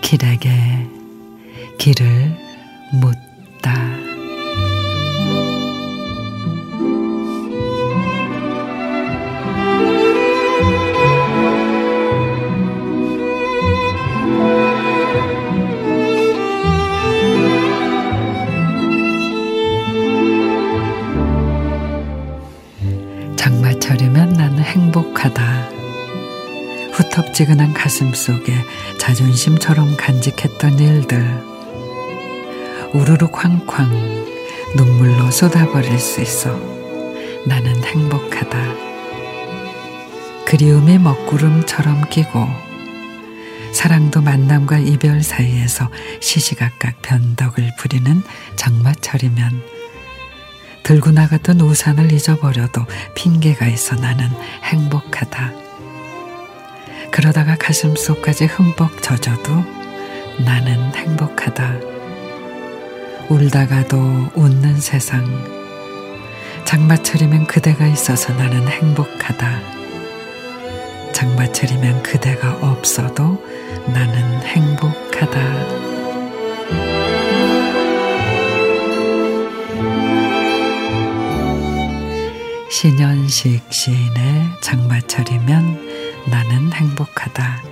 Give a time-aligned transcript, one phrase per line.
[0.00, 0.86] 길에게
[1.78, 2.32] 길을
[3.00, 4.05] 묻다.
[23.86, 25.70] 장마철이면 나는 행복하다.
[26.92, 28.52] 후텁지근한 가슴 속에
[28.98, 31.44] 자존심처럼 간직했던 일들.
[32.92, 34.26] 우르르 쾅쾅
[34.76, 36.58] 눈물로 쏟아버릴 수 있어
[37.46, 38.58] 나는 행복하다.
[40.46, 42.46] 그리움이 먹구름처럼 끼고
[43.72, 48.22] 사랑도 만남과 이별 사이에서 시시각각 변덕을 부리는
[48.56, 49.75] 장마철이면
[50.86, 54.30] 들고 나갔던 우산을 잊어버려도 핑계가 있어 나는
[54.62, 55.50] 행복하다.
[57.10, 59.64] 그러다가 가슴 속까지 흠뻑 젖어도
[60.44, 61.74] 나는 행복하다.
[63.28, 65.24] 울다가도 웃는 세상.
[66.64, 69.60] 장마철이면 그대가 있어서 나는 행복하다.
[71.12, 73.44] 장마철이면 그대가 없어도
[73.88, 75.95] 나는 행복하다.
[82.68, 87.62] 신현식 시인의 장마철이면 나는 행복하다.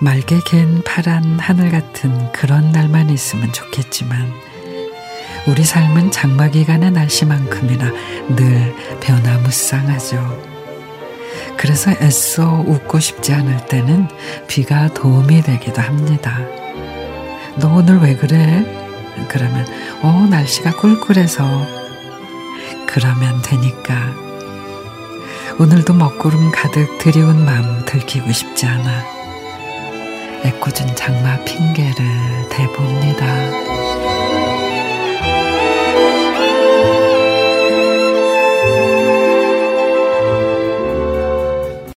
[0.00, 4.32] 맑게 갠 파란 하늘 같은 그런 날만 있으면 좋겠지만
[5.46, 7.92] 우리 삶은 장마 기간의 날씨만큼이나
[8.34, 10.56] 늘 변화무쌍하죠.
[11.56, 14.08] 그래서 애써 웃고 싶지 않을 때는
[14.48, 16.38] 비가 도움이 되기도 합니다.
[17.56, 18.64] 너 오늘 왜 그래?
[19.28, 19.66] 그러면
[20.02, 21.85] 어 날씨가 꿀꿀해서
[22.96, 23.94] 그러면 되니까
[25.58, 29.04] 오늘도 먹구름 가득 드리운 마음 들키고 싶지 않아
[30.46, 33.26] 애꿎은 장마 핑계를 대봅니다.